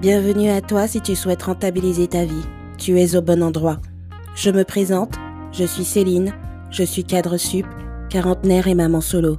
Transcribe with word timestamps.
Bienvenue 0.00 0.48
à 0.48 0.62
toi 0.62 0.88
si 0.88 1.02
tu 1.02 1.14
souhaites 1.14 1.42
rentabiliser 1.42 2.08
ta 2.08 2.24
vie. 2.24 2.46
Tu 2.78 2.98
es 2.98 3.16
au 3.16 3.20
bon 3.20 3.42
endroit. 3.42 3.76
Je 4.34 4.50
me 4.50 4.64
présente, 4.64 5.16
je 5.52 5.64
suis 5.64 5.84
Céline, 5.84 6.32
je 6.70 6.84
suis 6.84 7.04
cadre 7.04 7.36
sup, 7.36 7.66
quarantenaire 8.08 8.66
et 8.66 8.74
maman 8.74 9.02
solo. 9.02 9.36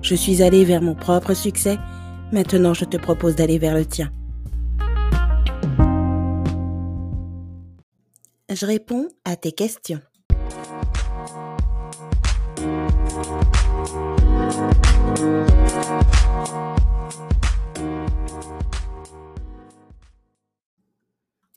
Je 0.00 0.16
suis 0.16 0.42
allée 0.42 0.64
vers 0.64 0.82
mon 0.82 0.96
propre 0.96 1.34
succès, 1.34 1.78
maintenant 2.32 2.74
je 2.74 2.84
te 2.84 2.96
propose 2.96 3.36
d'aller 3.36 3.60
vers 3.60 3.76
le 3.76 3.86
tien. 3.86 4.10
Je 8.50 8.66
réponds 8.66 9.06
à 9.24 9.36
tes 9.36 9.52
questions. 9.52 10.00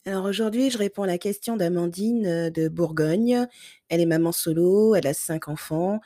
Alors 0.07 0.25
aujourd'hui, 0.25 0.69
je 0.69 0.77
réponds 0.77 1.01
à 1.01 1.07
la 1.07 1.17
question 1.17 1.57
d'Amandine 1.57 2.27
euh, 2.27 2.49
de 2.51 2.67
Bourgogne. 2.67 3.47
Elle 3.89 4.01
est 4.01 4.05
maman 4.05 4.31
solo, 4.31 4.93
elle 4.93 5.07
a 5.07 5.15
cinq 5.15 5.47
enfants, 5.47 5.99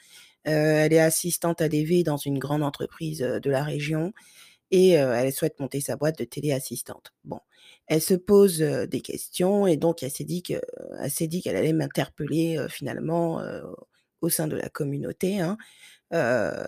euh, 0.48 0.86
elle 0.86 0.94
est 0.94 1.02
assistante 1.02 1.62
ADV 1.62 2.04
dans 2.04 2.16
une 2.16 2.40
grande 2.40 2.64
entreprise 2.64 3.22
euh, 3.22 3.42
de 3.42 3.50
la 3.52 3.62
région 3.62 4.14
et 4.72 4.92
elle 4.92 5.34
souhaite 5.34 5.60
monter 5.60 5.82
sa 5.82 5.96
boîte 5.96 6.20
de 6.20 6.26
téléassistante. 6.26 7.12
Bon, 7.24 7.40
elle 7.88 8.02
se 8.02 8.14
pose 8.14 8.60
des 8.60 9.02
questions 9.02 9.66
et 9.66 9.78
donc 9.78 10.04
elle 10.04 10.12
s'est 10.12 10.24
dit 10.24 10.44
qu'elle 10.44 11.56
allait 11.56 11.74
m'interpeller 11.74 12.68
finalement 12.70 13.42
au 14.22 14.30
sein 14.30 14.48
de 14.48 14.56
la 14.56 14.70
communauté. 14.70 15.40
Hein. 15.40 15.58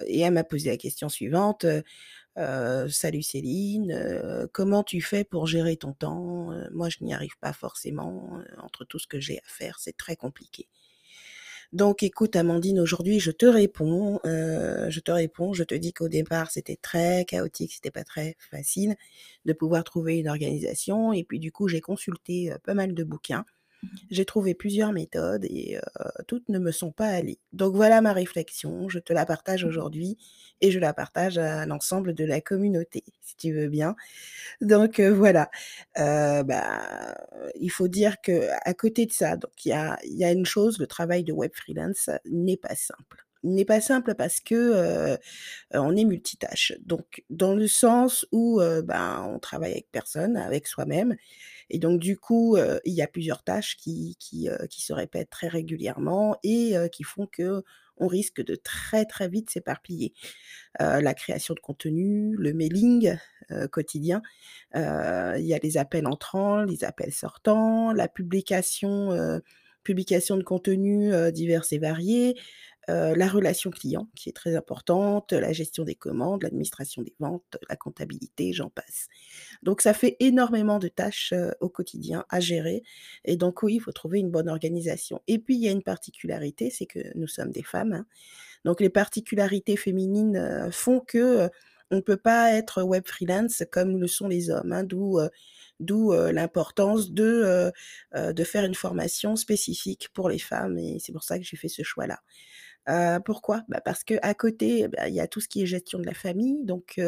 et 0.07 0.21
elle 0.21 0.33
m'a 0.33 0.43
posé 0.43 0.71
la 0.71 0.77
question 0.77 1.09
suivante. 1.09 1.67
Salut 2.35 3.21
Céline, 3.21 4.47
comment 4.53 4.83
tu 4.83 5.01
fais 5.01 5.23
pour 5.23 5.47
gérer 5.47 5.77
ton 5.77 5.93
temps 5.93 6.51
Moi, 6.71 6.89
je 6.89 6.97
n'y 7.01 7.13
arrive 7.13 7.37
pas 7.39 7.53
forcément. 7.53 8.41
entre 8.57 8.85
tout 8.85 8.99
ce 8.99 9.07
que 9.07 9.19
j'ai 9.19 9.39
à 9.39 9.47
faire, 9.47 9.79
c'est 9.79 9.97
très 9.97 10.15
compliqué. 10.15 10.67
Donc, 11.73 12.03
écoute, 12.03 12.35
Amandine, 12.35 12.79
aujourd'hui, 12.81 13.19
je 13.21 13.31
te 13.31 13.45
réponds. 13.45 14.19
je 14.23 14.99
te 14.99 15.11
réponds. 15.11 15.53
Je 15.53 15.63
te 15.63 15.75
dis 15.75 15.93
qu'au 15.93 16.09
départ, 16.09 16.51
c'était 16.51 16.77
très 16.81 17.25
chaotique, 17.25 17.73
c'était 17.73 17.91
pas 17.91 18.03
très 18.03 18.35
facile 18.39 18.95
de 19.45 19.53
pouvoir 19.53 19.83
trouver 19.83 20.19
une 20.19 20.27
organisation. 20.27 21.13
Et 21.13 21.23
puis, 21.23 21.39
du 21.39 21.51
coup, 21.51 21.67
j'ai 21.67 21.81
consulté 21.81 22.53
pas 22.63 22.73
mal 22.73 22.93
de 22.93 23.03
bouquins. 23.03 23.45
J'ai 24.09 24.25
trouvé 24.25 24.53
plusieurs 24.53 24.91
méthodes 24.91 25.45
et 25.45 25.77
toutes 26.27 26.49
ne 26.49 26.59
me 26.59 26.71
sont 26.71 26.91
pas 26.91 27.07
allées. 27.07 27.39
Donc 27.53 27.75
voilà 27.75 28.01
ma 28.01 28.13
réflexion, 28.13 28.89
je 28.89 28.99
te 28.99 29.13
la 29.13 29.25
partage 29.25 29.63
aujourd'hui 29.63 30.17
et 30.61 30.71
je 30.71 30.79
la 30.79 30.93
partage 30.93 31.37
à 31.37 31.65
l'ensemble 31.65 32.13
de 32.13 32.25
la 32.25 32.41
communauté, 32.41 33.03
si 33.21 33.35
tu 33.35 33.53
veux 33.53 33.67
bien. 33.67 33.95
Donc 34.61 34.99
voilà, 34.99 35.49
bah, 35.95 37.15
il 37.59 37.69
faut 37.71 37.87
dire 37.87 38.21
que 38.21 38.49
à 38.63 38.73
côté 38.73 39.05
de 39.05 39.11
ça, 39.13 39.37
donc 39.37 39.65
il 39.65 39.69
y 39.69 39.73
a, 39.73 39.97
y 40.05 40.23
a 40.23 40.31
une 40.31 40.45
chose, 40.45 40.79
le 40.79 40.87
travail 40.87 41.23
de 41.23 41.33
web 41.33 41.51
freelance 41.55 42.09
n'est 42.25 42.57
pas 42.57 42.75
simple 42.75 43.25
n'est 43.43 43.65
pas 43.65 43.81
simple 43.81 44.15
parce 44.15 44.39
que 44.39 45.17
on 45.71 45.95
est 45.95 46.05
multitâche. 46.05 46.73
Donc, 46.85 47.23
dans 47.29 47.55
le 47.55 47.67
sens 47.67 48.25
où 48.31 48.59
ben, 48.83 49.25
on 49.33 49.39
travaille 49.39 49.71
avec 49.71 49.87
personne, 49.91 50.37
avec 50.37 50.67
soi-même, 50.67 51.15
et 51.69 51.79
donc, 51.79 51.99
du 51.99 52.17
coup, 52.17 52.57
il 52.57 52.93
y 52.93 53.01
a 53.01 53.07
plusieurs 53.07 53.43
tâches 53.43 53.77
qui, 53.77 54.17
qui, 54.19 54.49
qui 54.69 54.81
se 54.81 54.93
répètent 54.93 55.29
très 55.29 55.47
régulièrement 55.47 56.35
et 56.43 56.75
qui 56.91 57.03
font 57.03 57.27
que 57.27 57.63
on 57.97 58.07
risque 58.07 58.43
de 58.43 58.55
très 58.55 59.05
très 59.05 59.29
vite 59.29 59.49
s'éparpiller. 59.49 60.13
la 60.79 61.13
création 61.13 61.53
de 61.53 61.59
contenu, 61.59 62.35
le 62.37 62.53
mailing 62.53 63.15
quotidien, 63.71 64.21
il 64.73 65.45
y 65.45 65.53
a 65.53 65.59
les 65.61 65.77
appels 65.77 66.07
entrants, 66.07 66.63
les 66.63 66.83
appels 66.83 67.13
sortants, 67.13 67.93
la 67.93 68.07
publication, 68.07 69.41
publication 69.83 70.37
de 70.37 70.43
contenu 70.43 71.11
divers 71.31 71.65
et 71.71 71.79
variés, 71.79 72.35
la 72.87 73.27
relation 73.27 73.69
client 73.71 74.09
qui 74.15 74.29
est 74.29 74.33
très 74.33 74.55
importante, 74.55 75.33
la 75.33 75.53
gestion 75.53 75.83
des 75.83 75.95
commandes, 75.95 76.43
l'administration 76.43 77.01
des 77.01 77.13
ventes, 77.19 77.57
la 77.69 77.75
comptabilité, 77.75 78.53
j'en 78.53 78.69
passe. 78.69 79.07
Donc 79.63 79.81
ça 79.81 79.93
fait 79.93 80.17
énormément 80.19 80.79
de 80.79 80.87
tâches 80.87 81.33
au 81.59 81.69
quotidien 81.69 82.25
à 82.29 82.39
gérer 82.39 82.83
et 83.25 83.37
donc 83.37 83.63
oui, 83.63 83.75
il 83.75 83.79
faut 83.79 83.91
trouver 83.91 84.19
une 84.19 84.31
bonne 84.31 84.49
organisation. 84.49 85.21
Et 85.27 85.39
puis 85.39 85.55
il 85.55 85.61
y 85.61 85.67
a 85.67 85.71
une 85.71 85.83
particularité, 85.83 86.69
c'est 86.69 86.85
que 86.85 86.99
nous 87.15 87.27
sommes 87.27 87.51
des 87.51 87.63
femmes. 87.63 87.93
Hein. 87.93 88.05
Donc 88.65 88.81
les 88.81 88.89
particularités 88.89 89.77
féminines 89.77 90.69
font 90.71 90.99
que 90.99 91.49
on 91.93 91.97
ne 91.97 92.01
peut 92.01 92.17
pas 92.17 92.53
être 92.53 92.83
web 92.83 93.03
freelance 93.05 93.63
comme 93.69 93.99
le 93.99 94.07
sont 94.07 94.29
les 94.29 94.49
hommes, 94.49 94.71
hein, 94.71 94.83
d'où 94.83 95.19
d'où 95.79 96.13
l'importance 96.13 97.11
de, 97.11 97.71
de 98.15 98.43
faire 98.43 98.65
une 98.65 98.75
formation 98.75 99.35
spécifique 99.35 100.09
pour 100.13 100.29
les 100.29 100.39
femmes 100.39 100.77
et 100.77 100.97
c'est 100.99 101.11
pour 101.11 101.23
ça 101.23 101.39
que 101.39 101.43
j'ai 101.43 101.57
fait 101.57 101.67
ce 101.67 101.83
choix-là 101.83 102.19
pourquoi? 103.25 103.63
Bah, 103.69 103.81
Parce 103.83 104.03
qu'à 104.03 104.33
côté, 104.33 104.87
bah, 104.87 105.07
il 105.07 105.13
y 105.15 105.19
a 105.19 105.27
tout 105.27 105.39
ce 105.41 105.47
qui 105.47 105.63
est 105.63 105.65
gestion 105.65 105.99
de 105.99 106.05
la 106.05 106.13
famille, 106.13 106.63
donc 106.65 106.99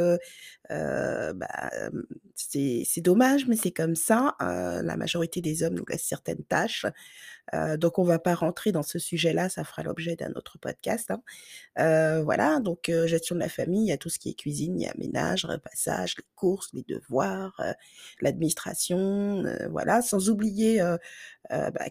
bah, 0.69 1.69
c'est 2.35 3.01
dommage, 3.01 3.47
mais 3.47 3.56
c'est 3.56 3.72
comme 3.72 3.95
ça. 3.95 4.35
la 4.39 4.97
majorité 4.97 5.41
des 5.41 5.63
hommes 5.63 5.75
nous 5.75 5.85
laissent 5.88 6.03
certaines 6.07 6.44
tâches. 6.44 6.85
Donc 7.78 8.00
on 8.00 8.04
va 8.04 8.20
pas 8.20 8.34
rentrer 8.36 8.72
dans 8.72 8.84
ce 8.84 9.00
sujet-là, 9.00 9.50
ça 9.50 9.64
fera 9.64 9.84
l'objet 9.84 10.16
d'un 10.16 10.31
autre 10.36 10.58
podcast. 10.58 11.12
Hein. 11.12 12.22
voilà, 12.24 12.59
donc 12.59 12.92
gestion 13.06 13.36
de 13.36 13.40
la 13.40 13.50
famille, 13.50 13.86
il 13.86 13.90
y 13.90 13.92
a 13.92 13.98
tout 13.98 14.09
ce 14.09 14.20
qui 14.20 14.30
est 14.30 14.34
cuisine, 14.34 14.80
il 14.80 14.86
y 14.86 14.88
a 14.88 14.94
ménage, 14.98 15.46
repassage, 15.46 16.16
les 16.18 16.24
courses, 16.36 16.70
les 16.74 16.84
devoirs, 16.88 17.62
l'administration, 18.22 19.44
voilà, 19.70 20.02
sans 20.02 20.30
oublier 20.30 20.82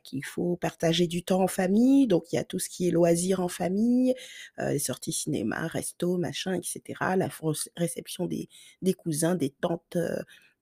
qu'il 0.03 0.25
faut 0.25 0.57
partager 0.57 1.07
du 1.07 1.23
temps 1.23 1.43
en 1.43 1.49
famille, 1.49 2.07
donc 2.07 2.33
il 2.33 2.37
y 2.37 2.39
a 2.39 2.45
tout 2.45 2.59
ce 2.59 2.69
qui 2.69 2.89
est 2.89 2.91
loisirs 2.91 3.41
en 3.41 3.49
famille, 3.49 4.15
les 4.59 4.79
sorties 4.79 5.13
cinéma, 5.13 5.67
resto, 5.67 6.17
machin, 6.17 6.55
etc., 6.55 6.83
la 7.17 7.29
réception 7.77 8.27
des 8.27 8.95
cousins, 8.95 9.35
des 9.35 9.51
tantes, 9.51 9.97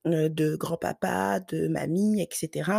de 0.05 0.56
grand-papa, 0.56 1.41
de 1.41 1.69
mamie, 1.69 2.22
etc., 2.22 2.71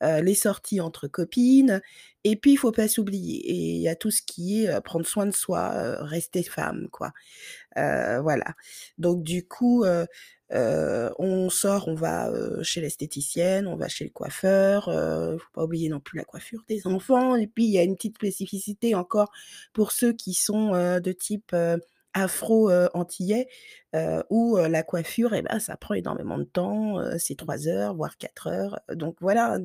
les 0.00 0.34
sorties 0.34 0.80
entre 0.80 1.08
copines, 1.08 1.80
et 2.24 2.36
puis 2.36 2.52
il 2.52 2.56
faut 2.56 2.72
pas 2.72 2.88
s'oublier. 2.88 3.38
Et 3.50 3.54
il 3.76 3.80
y 3.80 3.88
a 3.88 3.96
tout 3.96 4.10
ce 4.10 4.22
qui 4.22 4.64
est 4.64 4.80
prendre 4.82 5.06
soin 5.06 5.26
de 5.26 5.32
soi, 5.32 5.96
rester 6.04 6.42
femme, 6.42 6.88
quoi. 6.90 7.12
voilà. 7.76 8.54
Donc 8.98 9.22
du 9.22 9.46
coup, 9.46 9.84
on 10.50 11.50
sort, 11.50 11.88
on 11.88 11.94
va 11.94 12.30
chez 12.62 12.80
l'esthéticienne, 12.80 13.66
on 13.66 13.76
va 13.76 13.88
chez 13.88 14.04
le 14.04 14.10
coiffeur. 14.10 14.88
Il 14.88 15.38
faut 15.38 15.52
pas 15.52 15.64
oublier 15.64 15.88
non 15.88 16.00
plus 16.00 16.18
la 16.18 16.24
coiffure 16.24 16.62
des 16.68 16.86
enfants. 16.86 17.36
Et 17.36 17.46
puis 17.46 17.64
il 17.64 17.70
y 17.70 17.78
a 17.78 17.82
une 17.82 17.96
petite 17.96 18.16
spécificité 18.16 18.94
encore 18.94 19.30
pour 19.72 19.92
ceux 19.92 20.12
qui 20.12 20.34
sont 20.34 20.70
de 20.72 21.12
type 21.12 21.54
afro-antillais, 22.14 23.48
où 24.30 24.56
la 24.56 24.82
coiffure, 24.82 25.34
eh 25.34 25.42
ben, 25.42 25.58
ça 25.58 25.76
prend 25.76 25.94
énormément 25.94 26.38
de 26.38 26.44
temps, 26.44 26.98
c'est 27.18 27.36
3 27.36 27.68
heures, 27.68 27.94
voire 27.94 28.16
4 28.16 28.46
heures. 28.48 28.80
Donc 28.92 29.16
voilà, 29.20 29.58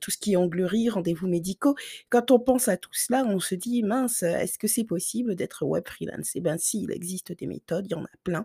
tout 0.00 0.10
ce 0.10 0.18
qui 0.18 0.32
est 0.32 0.36
onglerie, 0.36 0.88
rendez-vous 0.88 1.26
médicaux. 1.28 1.74
Quand 2.10 2.30
on 2.30 2.38
pense 2.38 2.68
à 2.68 2.76
tout 2.76 2.94
cela, 2.94 3.24
on 3.24 3.40
se 3.40 3.54
dit: 3.54 3.82
«Mince, 3.82 4.22
est-ce 4.22 4.58
que 4.58 4.68
c'est 4.68 4.84
possible 4.84 5.34
d'être 5.34 5.64
web 5.64 5.84
freelance?» 5.86 6.32
Eh 6.34 6.40
bien 6.40 6.58
si, 6.58 6.82
il 6.82 6.92
existe 6.92 7.32
des 7.36 7.46
méthodes, 7.46 7.86
il 7.86 7.92
y 7.92 7.94
en 7.94 8.04
a 8.04 8.10
plein. 8.24 8.44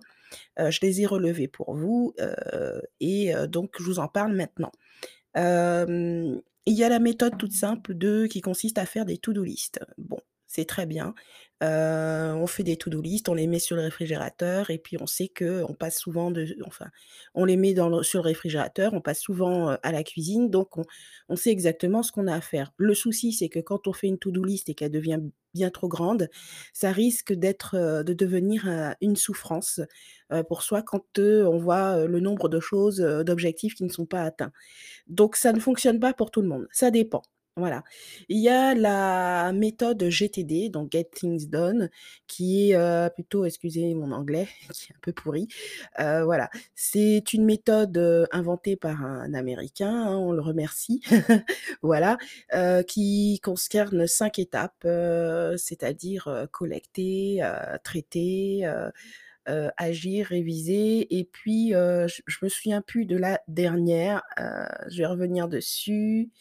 je 0.57 0.79
les 0.81 1.01
ai 1.01 1.06
relevées 1.06 1.47
pour 1.47 1.75
vous, 1.75 2.13
et 3.00 3.33
donc 3.47 3.75
je 3.79 3.83
vous 3.83 4.00
en 4.00 4.07
parle 4.07 4.33
maintenant. 4.33 4.72
il 6.66 6.73
y 6.73 6.83
a 6.83 6.89
la 6.89 7.00
méthode 7.00 7.38
toute 7.38 7.51
simple 7.51 7.95
de 7.95 8.25
qui 8.25 8.41
consiste 8.41 8.77
à 8.77 8.85
faire 8.85 9.06
des 9.06 9.17
to-do 9.17 9.44
list. 9.44 9.79
Bon, 9.97 10.19
c'est 10.47 10.66
très 10.66 10.85
bien 10.85 11.13
on 11.61 12.47
fait 12.47 12.63
des 12.63 12.78
to-do 12.78 13.01
list, 13.01 13.29
on 13.29 13.33
les 13.33 13.47
met 13.47 13.59
sur 13.59 13.75
le 13.75 13.83
réfrigérateur 13.83 14.69
et 14.69 14.77
puis 14.77 14.97
on 15.00 15.07
sait 15.07 15.30
qu'on 15.30 15.74
passe 15.74 15.97
souvent 15.97 16.31
de 16.31 16.56
enfin, 16.65 16.88
on 17.33 17.45
les 17.45 17.57
met 17.57 17.75
sur 18.03 18.19
le 18.19 18.27
réfrigérateur, 18.27 18.94
on 18.94 19.01
passe 19.01 19.21
souvent, 19.21 19.69
à 19.81 19.92
la 19.92 20.03
cuisine, 20.03 20.50
donc 20.50 20.74
on 21.30 21.36
sait 21.36 21.51
exactement 21.51 22.03
ce 22.03 22.12
qu'on 22.12 22.27
a 22.27 22.36
à 22.36 22.42
faire. 22.42 22.71
Le 22.77 22.94
souci, 22.94 23.33
c'est 23.33 23.50
que 23.50 23.59
quand 23.59 23.88
on 23.88 23.94
fait 23.94 24.07
une 24.07 24.19
to-do 24.19 24.44
list 24.44 24.69
et 24.69 24.75
qu'elle 24.75 24.92
devient 24.92 25.19
bien 25.53 25.69
trop 25.69 25.88
grande, 25.88 26.30
ça 26.74 26.92
risque 26.92 27.33
d'être, 27.33 28.03
de 28.03 28.13
devenir, 28.13 28.95
une 29.01 29.15
souffrance, 29.15 29.80
pour 30.50 30.62
soi 30.62 30.81
quand, 30.81 31.06
on 31.18 31.57
voit, 31.57 32.06
le 32.06 32.19
nombre 32.19 32.50
de 32.50 32.59
choses, 32.59 32.97
d'objectifs 32.97 33.75
qui 33.75 33.83
ne 33.86 33.89
sont 33.89 34.06
pas 34.06 34.24
atteints. 34.24 34.51
Donc 35.07 35.36
ça 35.36 35.53
ne 35.53 35.59
fonctionne 35.59 36.00
pas 36.00 36.13
pour 36.13 36.31
tout 36.31 36.42
le 36.42 36.47
monde, 36.47 36.68
ça 36.71 36.92
dépend. 36.92 37.24
Voilà. 37.57 37.86
Il 38.28 38.40
y 38.40 38.50
a 38.50 38.75
la 38.75 39.54
méthode 39.54 40.04
GTD, 40.10 40.68
donc 40.69 40.92
Get 40.92 41.06
Things 41.16 41.48
Done, 41.48 41.90
qui 42.28 42.72
est 42.72 43.10
plutôt, 43.13 43.46
excusez 43.46 43.94
mon 43.94 44.12
anglais, 44.12 44.50
qui 44.74 44.92
est 44.92 44.96
un 44.96 45.00
peu 45.02 45.13
pourri. 45.13 45.48
voilà. 45.98 46.50
C'est 46.75 47.31
une 47.31 47.46
méthode 47.46 48.28
inventée 48.34 48.75
par 48.75 49.02
un 49.06 49.34
Américain, 49.34 49.90
hein, 49.90 50.18
on 50.18 50.34
le 50.34 50.42
remercie. 50.42 51.02
voilà. 51.81 52.18
qui 52.88 53.40
concerne 53.42 54.06
cinq 54.06 54.38
étapes, 54.38 54.86
c'est-à-dire 55.57 56.48
collecter, 56.52 57.42
traiter, 57.86 58.69
agir, 59.46 60.25
réviser 60.28 61.18
et 61.18 61.24
puis, 61.24 61.69
je 61.69 62.38
me 62.42 62.50
souviens 62.50 62.81
plus 62.81 63.06
de 63.06 63.16
la 63.16 63.40
dernière, 63.48 64.24
je 64.90 64.98
vais 64.98 65.06
revenir 65.06 65.48
dessus. 65.48 66.31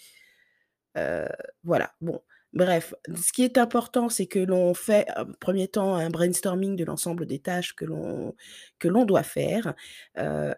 Voilà, 1.64 1.92
bon, 2.00 2.20
bref, 2.52 2.94
ce 3.16 3.32
qui 3.32 3.42
est 3.42 3.58
important, 3.58 4.08
c'est 4.08 4.26
que 4.26 4.38
l'on 4.38 4.74
fait, 4.74 5.06
heu, 5.18 5.26
1er 5.40 5.68
temps 5.68 5.94
un 5.96 6.10
brainstorming 6.10 6.76
de 6.76 6.84
l'ensemble 6.84 7.26
des 7.26 7.38
tâches 7.40 7.74
que 7.74 7.84
l'on 7.84 9.04
doit 9.04 9.22
faire, 9.22 9.74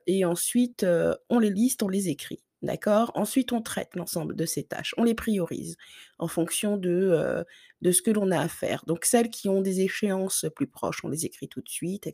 et 0.06 0.24
ensuite, 0.24 0.86
on 1.30 1.38
les 1.38 1.50
liste, 1.50 1.82
on 1.82 1.88
les 1.88 2.08
écrit, 2.08 2.42
d'accord? 2.62 3.12
Ensuite, 3.14 3.52
on 3.52 3.62
traite 3.62 3.94
l'ensemble 3.96 4.34
de 4.36 4.46
ces 4.46 4.64
tâches, 4.64 4.94
on 4.98 5.04
les 5.04 5.14
priorise 5.14 5.76
en 6.18 6.28
fonction 6.28 6.76
de, 6.76 7.44
de 7.82 7.92
ce 7.92 8.02
que 8.02 8.10
l'on 8.10 8.30
a 8.30 8.40
à 8.40 8.48
faire. 8.48 8.84
Donc 8.86 9.04
celles 9.04 9.30
qui 9.30 9.48
ont 9.48 9.60
des 9.62 9.80
échéances 9.80 10.46
plus 10.54 10.66
proches, 10.66 11.04
on 11.04 11.08
les 11.08 11.24
écrit 11.26 11.48
tout 11.48 11.60
de 11.60 11.68
suite 11.68 12.06
et 12.06 12.12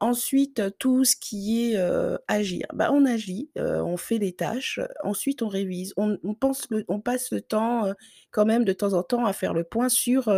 ensuite, 0.00 0.62
tout 0.78 1.04
ce 1.04 1.16
qui 1.16 1.72
est, 1.72 1.76
agir, 2.28 2.66
bah, 2.74 2.90
on 2.92 3.04
agit, 3.06 3.50
on 3.56 3.96
fait 3.96 4.18
les 4.18 4.32
tâches, 4.32 4.80
ensuite 5.04 5.42
on 5.42 5.48
révise. 5.48 5.94
On 5.96 6.18
on 6.24 6.34
le 6.70 6.84
on 6.88 7.00
passe 7.00 7.30
le 7.32 7.40
temps, 7.40 7.92
quand 8.30 8.44
même 8.46 8.64
de 8.64 8.72
temps 8.72 8.92
en 8.94 9.02
temps 9.02 9.24
à 9.26 9.32
faire 9.32 9.54
le 9.54 9.64
point 9.64 9.88
sur, 9.88 10.32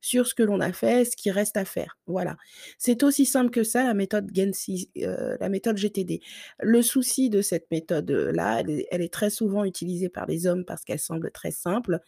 sur 0.00 0.26
ce 0.26 0.34
que 0.34 0.42
l'on 0.44 0.60
a 0.60 0.72
fait, 0.72 1.04
ce 1.04 1.16
qui 1.16 1.30
reste 1.30 1.56
à 1.56 1.64
faire, 1.64 1.98
voilà. 2.06 2.36
C'est 2.78 3.02
aussi 3.02 3.26
simple 3.26 3.50
que 3.50 3.64
ça 3.64 3.82
la 3.84 3.94
méthode 3.94 4.30
Gensi 4.34 4.90
la 4.94 5.48
méthode 5.48 5.76
GTD. 5.76 6.20
Le 6.60 6.82
souci 6.82 7.30
de 7.30 7.42
cette 7.42 7.70
méthode, 7.70 8.10
heu, 8.10 8.30
là, 8.30 8.60
elle 8.60 8.84
elle 8.90 9.02
est 9.02 9.12
très 9.12 9.30
souvent 9.30 9.64
utilisée 9.64 10.08
par 10.08 10.26
les 10.26 10.46
hommes 10.46 10.64
parce 10.64 10.84
qu'elle 10.84 10.98
semble 11.00 11.30
très 11.32 11.50
simple. 11.50 12.00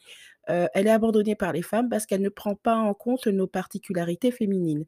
Heu, 0.50 0.66
elle 0.74 0.86
est 0.86 0.90
abandonnée 0.90 1.34
par 1.36 1.52
les 1.52 1.62
femmes 1.62 1.88
parce 1.90 2.06
qu'elle 2.06 2.22
ne 2.22 2.28
prend 2.30 2.54
pas 2.54 2.76
en 2.76 2.94
compte 2.94 3.26
nos 3.26 3.46
particularités 3.46 4.30
féminines 4.30 4.84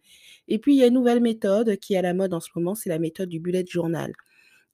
et 0.48 0.58
puis 0.58 0.74
il 0.74 0.78
y 0.78 0.82
a 0.84 0.86
une 0.86 0.94
nouvelle 0.94 1.20
méthode 1.20 1.76
qui 1.78 1.94
est 1.94 1.98
à 1.98 2.02
la 2.02 2.14
mode 2.14 2.34
en 2.34 2.40
ce 2.40 2.48
moment, 2.56 2.74
c'est 2.74 2.88
la 2.90 2.98
méthode 2.98 3.28
du 3.28 3.40
bullet 3.40 3.64
journal 3.66 4.12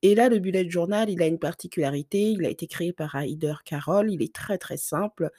et 0.02 0.14
là, 0.14 0.28
le 0.28 0.38
bullet 0.38 0.68
journal, 0.68 1.08
il 1.10 1.22
a 1.22 1.26
une 1.26 1.38
particularité, 1.38 2.30
il 2.30 2.44
a 2.44 2.50
été 2.50 2.66
créé 2.66 2.92
par 2.92 3.14
Heider 3.16 3.54
Carroll, 3.64 4.12
il 4.12 4.22
est 4.22 4.34
très, 4.34 4.58
très 4.58 4.76
simple 4.76 5.30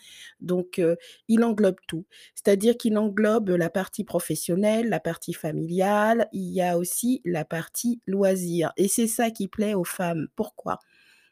donc 0.42 0.80
heu, 0.80 0.98
il 1.28 1.44
englobe 1.44 1.78
tout. 1.88 2.06
C'est-à-dire 2.36 2.76
qu'il 2.78 2.98
englobe 2.98 3.50
la 3.52 3.70
partie 3.70 4.04
professionnelle, 4.04 4.90
la 4.90 5.00
partie 5.00 5.34
familiale, 5.34 6.28
il 6.34 6.52
y 6.52 6.62
a 6.62 6.78
aussi 6.78 7.22
la 7.26 7.46
partie 7.46 8.02
loisirs 8.08 8.74
et 8.78 8.88
c'est 8.88 9.08
ça 9.08 9.30
qui 9.32 9.48
plaît 9.48 9.76
aux 9.76 9.84
femmes. 9.84 10.28
Pourquoi? 10.36 10.80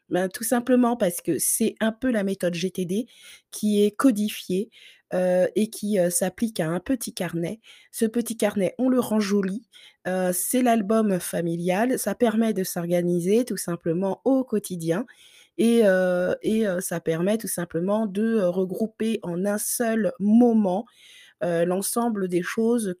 Ben, 0.08 0.28
tout 0.28 0.44
simplement 0.44 0.96
parce 0.96 1.20
que 1.20 1.38
c'est 1.38 1.74
un 1.80 1.90
peu 1.90 2.12
la 2.12 2.22
méthode 2.22 2.54
GTD 2.54 3.06
qui 3.50 3.82
est 3.82 3.90
codifiée, 3.90 4.70
et 5.14 5.70
qui, 5.70 5.98
s'applique 6.10 6.60
à 6.60 6.68
un 6.68 6.80
petit 6.80 7.14
carnet. 7.14 7.60
Ce 7.92 8.04
petit 8.06 8.36
carnet, 8.36 8.74
on 8.78 8.88
le 8.88 9.00
rend 9.00 9.20
joli, 9.20 9.62
c'est 10.32 10.62
l'album 10.62 11.20
familial, 11.20 11.98
ça 11.98 12.14
permet 12.14 12.52
de 12.52 12.64
s'organiser 12.64 13.44
tout 13.44 13.56
simplement 13.56 14.20
au 14.24 14.44
quotidien 14.44 15.06
et 15.58 15.82
ça 16.80 17.00
permet 17.00 17.38
tout 17.38 17.48
simplement 17.48 18.06
de, 18.06 18.42
regrouper 18.42 19.20
en 19.22 19.44
un 19.44 19.58
seul 19.58 20.12
moment, 20.18 20.86
l'ensemble 21.40 22.28
des 22.28 22.42
choses 22.42 22.96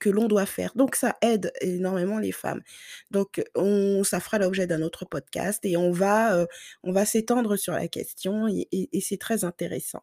que 0.00 0.10
l'on 0.10 0.28
doit 0.28 0.46
faire. 0.46 0.72
Donc 0.76 0.96
ça 0.96 1.16
aide 1.22 1.52
énormément 1.60 2.18
les 2.18 2.32
femmes. 2.32 2.62
Donc 3.10 3.42
on 3.54 4.04
ça 4.04 4.20
fera 4.20 4.38
l'objet 4.38 4.66
d'un 4.66 4.82
autre 4.82 5.04
podcast 5.04 5.64
et 5.64 5.76
on 5.76 5.92
va, 5.92 6.46
on 6.82 6.92
va 6.92 7.04
s'étendre 7.06 7.56
sur 7.56 7.72
la 7.72 7.88
question 7.88 8.46
et 8.48 9.00
c'est 9.00 9.18
très 9.18 9.44
intéressant. 9.44 10.02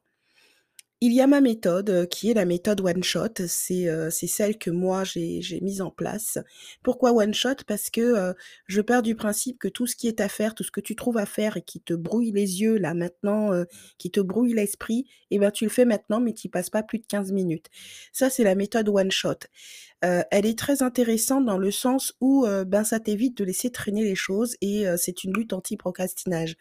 Il 1.06 1.12
y 1.12 1.20
a 1.20 1.28
ma 1.28 1.42
méthode, 1.42 1.90
heu, 1.90 2.06
qui 2.06 2.32
est 2.32 2.34
la 2.34 2.46
méthode 2.46 2.80
one 2.80 3.04
shot, 3.04 3.34
c'est, 3.48 3.90
c'est 4.10 4.28
celle 4.28 4.58
que 4.58 4.70
moi 4.72 5.04
j'ai 5.04 5.60
mise 5.62 5.82
en 5.82 5.92
place. 5.92 6.38
Pourquoi 6.82 7.12
one 7.12 7.34
shot? 7.34 7.56
Parce 7.68 7.90
que, 7.90 8.30
heu, 8.32 8.36
je 8.68 8.80
pars 8.80 9.02
du 9.02 9.14
principe 9.14 9.60
que 9.60 9.68
tout 9.68 9.86
ce 9.86 9.98
qui 9.98 10.08
est 10.08 10.22
à 10.22 10.30
faire, 10.30 10.56
tout 10.56 10.64
ce 10.64 10.72
que 10.72 10.80
tu 10.80 10.96
trouves 10.96 11.18
à 11.18 11.26
faire 11.26 11.58
et 11.58 11.62
qui 11.62 11.82
te 11.82 11.94
brouille 11.94 12.32
les 12.32 12.62
yeux 12.62 12.78
là 12.78 12.94
maintenant, 12.94 13.52
qui 13.98 14.12
te 14.12 14.22
brouille 14.22 14.54
l'esprit 14.54 15.06
et 15.30 15.40
ben, 15.40 15.52
tu 15.52 15.66
le 15.66 15.70
fais 15.70 15.84
maintenant 15.84 16.22
mais 16.22 16.32
tu 16.32 16.48
passes 16.48 16.70
pas 16.70 16.84
plus 16.84 17.00
de 17.00 17.06
15 17.06 17.34
minutes. 17.34 17.68
Ça, 18.14 18.30
c'est 18.30 18.46
la 18.46 18.56
méthode 18.56 18.88
one 18.88 19.12
shot. 19.12 19.40
Elle 20.02 20.46
est 20.46 20.58
très 20.60 20.84
intéressante 20.84 21.46
dans 21.46 21.58
le 21.58 21.72
sens 21.72 22.14
où, 22.22 22.46
ben, 22.66 22.84
ça 22.86 23.00
t'évite 23.02 23.38
de 23.38 23.44
laisser 23.44 23.72
traîner 23.72 24.04
les 24.04 24.16
choses 24.16 24.56
et 24.62 24.86
c'est 24.98 25.26
une 25.26 25.34
lutte 25.34 25.52
anti-procrastinage. 25.52 26.56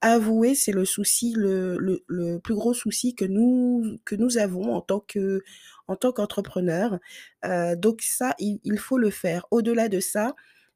Avouer, 0.00 0.56
c'est 0.56 0.72
le 0.72 0.84
souci, 0.84 1.32
le 1.36 2.38
plus 2.38 2.54
gros 2.54 2.74
souci 2.74 3.14
que 3.14 3.24
nous 3.24 3.71
que 4.04 4.14
nous 4.16 4.38
avons 4.38 4.74
en 4.74 4.80
tant 4.82 5.00
que 5.00 5.42
en 5.88 5.96
tant 5.96 6.12
qu'entrepreneurs, 6.12 6.98
heu, 7.44 7.76
donc 7.76 8.02
ça, 8.02 8.34
il 8.38 8.78
faut 8.78 8.98
le 8.98 9.10
faire. 9.10 9.46
Au-delà 9.50 9.88
de 9.88 10.00
ça, 10.00 10.34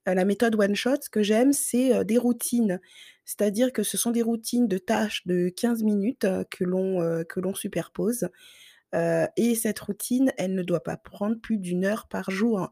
heu, 0.09 0.15
la 0.15 0.25
méthode 0.25 0.55
one 0.57 0.75
shot, 0.77 0.97
ce 1.03 1.11
que 1.11 1.23
j'aime, 1.23 1.53
c'est, 1.53 1.95
heu, 2.01 2.05
des 2.05 2.19
routines. 2.19 2.81
C'est-à-dire 3.25 3.73
que 3.73 3.83
ce 3.83 3.97
sont 3.97 4.11
des 4.13 4.23
routines 4.23 4.69
de 4.69 4.79
tâches 4.79 5.27
de 5.27 5.49
15 5.51 5.83
minutes, 5.85 6.27
que 6.51 6.65
l'on, 6.65 7.25
que 7.29 7.41
l'on 7.41 7.55
superpose, 7.55 8.29
et 9.37 9.55
cette 9.57 9.81
routine, 9.81 10.33
elle 10.39 10.55
ne 10.55 10.63
doit 10.65 10.83
pas 10.85 10.97
prendre 10.99 11.37
plus 11.41 11.59
d'1 11.59 11.85
heure 11.87 12.09
par 12.09 12.31
jour. 12.31 12.71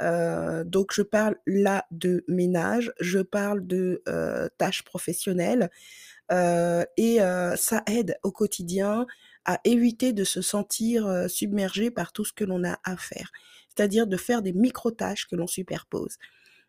Donc 0.00 0.92
je 0.94 1.02
parle 1.02 1.36
là 1.46 1.86
de 1.92 2.24
ménage, 2.28 2.92
je 3.00 3.20
parle 3.20 3.66
de, 3.66 4.02
tâches 4.58 4.84
professionnelles, 4.84 5.70
et 6.32 7.18
ça 7.56 7.82
aide 7.88 8.18
au 8.24 8.32
quotidien 8.32 9.06
à 9.44 9.60
éviter 9.64 10.12
de 10.12 10.24
se 10.24 10.42
sentir, 10.42 11.26
submergé 11.28 11.90
par 11.90 12.12
tout 12.12 12.24
ce 12.24 12.32
que 12.32 12.44
l'on 12.44 12.64
a 12.64 12.78
à 12.84 12.96
faire. 12.96 13.30
C'est-à-dire 13.68 14.06
de 14.06 14.16
faire 14.16 14.42
des 14.42 14.52
micro 14.52 14.90
tâches 14.90 15.26
que 15.26 15.36
l'on 15.36 15.46
superpose. 15.46 16.18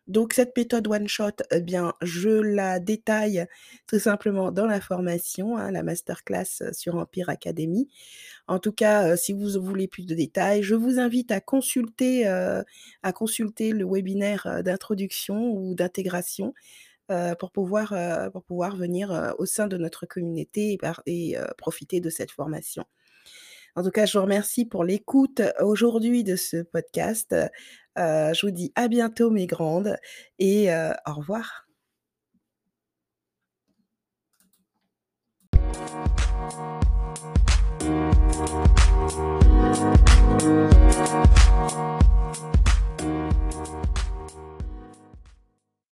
Donc 0.08 0.32
cette 0.32 0.56
méthode 0.56 0.88
one 0.88 1.06
shot, 1.06 1.30
eh 1.52 1.60
bien, 1.60 1.92
je 2.02 2.28
la 2.28 2.80
détaille 2.80 3.46
tout 3.86 4.00
simplement 4.00 4.50
dans 4.50 4.66
la 4.66 4.80
formation, 4.80 5.56
hein, 5.56 5.70
la 5.70 5.84
masterclass 5.84 6.72
sur 6.72 6.96
Empire 6.96 7.28
Academy. 7.28 7.88
En 8.48 8.58
tout 8.58 8.72
cas, 8.72 9.16
si 9.16 9.32
vous 9.32 9.62
voulez 9.62 9.86
plus 9.86 10.04
de 10.04 10.16
détails, 10.16 10.64
je 10.64 10.74
vous 10.74 10.98
invite 10.98 11.30
à 11.30 11.40
consulter, 11.40 12.26
à 12.26 13.12
consulter 13.12 13.70
le 13.70 13.86
webinaire, 13.88 14.62
d'introduction 14.64 15.52
ou 15.52 15.76
d'intégration, 15.76 16.52
pour 17.38 17.50
pouvoir, 17.50 17.92
heu, 17.92 18.30
pour 18.30 18.42
pouvoir 18.44 18.76
venir, 18.76 19.12
heu, 19.12 19.34
au 19.38 19.46
sein 19.46 19.66
de 19.66 19.76
notre 19.76 20.06
communauté 20.06 20.78
et 21.06 21.36
profiter 21.58 22.00
de 22.00 22.10
cette 22.10 22.30
formation. 22.30 22.84
En 23.74 23.82
tout 23.82 23.90
cas, 23.90 24.04
je 24.06 24.18
vous 24.18 24.24
remercie 24.24 24.66
pour 24.66 24.84
l'écoute 24.84 25.40
aujourd'hui 25.60 26.24
de 26.24 26.36
ce 26.36 26.62
podcast. 26.62 27.34
Je 27.96 28.46
vous 28.46 28.52
dis 28.52 28.72
à 28.74 28.88
bientôt 28.88 29.30
mes 29.30 29.46
grandes 29.46 29.96
et 30.38 30.70
au 30.70 31.14
revoir. 31.14 31.66